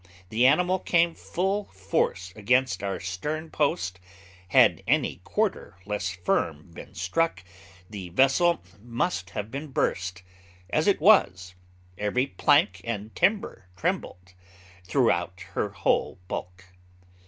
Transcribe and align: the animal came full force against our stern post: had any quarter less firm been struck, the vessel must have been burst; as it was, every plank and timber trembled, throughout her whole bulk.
the 0.29 0.47
animal 0.47 0.79
came 0.79 1.13
full 1.13 1.65
force 1.65 2.33
against 2.35 2.81
our 2.81 2.99
stern 2.99 3.51
post: 3.51 3.99
had 4.47 4.81
any 4.87 5.17
quarter 5.17 5.77
less 5.85 6.09
firm 6.09 6.71
been 6.71 6.95
struck, 6.95 7.43
the 7.87 8.09
vessel 8.09 8.63
must 8.81 9.29
have 9.29 9.51
been 9.51 9.67
burst; 9.67 10.23
as 10.71 10.87
it 10.87 10.99
was, 10.99 11.53
every 11.99 12.25
plank 12.25 12.81
and 12.83 13.13
timber 13.15 13.67
trembled, 13.77 14.33
throughout 14.87 15.41
her 15.53 15.69
whole 15.69 16.17
bulk. 16.27 16.65